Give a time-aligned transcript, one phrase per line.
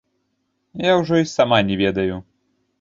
[0.89, 2.15] Я ўжо й сама не ведаю.